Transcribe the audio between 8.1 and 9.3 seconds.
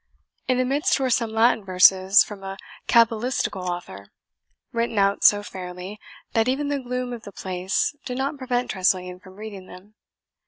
not prevent Tressilian